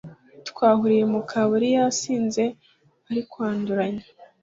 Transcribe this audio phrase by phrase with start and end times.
[0.49, 2.43] Twahuriye mukabari yasinze
[3.09, 4.05] arikwanduranya